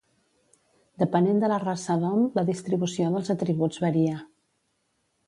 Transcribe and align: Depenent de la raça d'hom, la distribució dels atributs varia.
Depenent 1.01 1.41
de 1.43 1.51
la 1.51 1.59
raça 1.63 1.97
d'hom, 2.03 2.23
la 2.39 2.45
distribució 2.47 3.11
dels 3.17 3.31
atributs 3.35 3.83
varia. 3.85 4.17